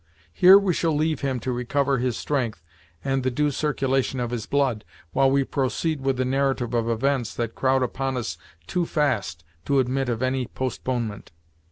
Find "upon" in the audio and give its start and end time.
7.83-8.17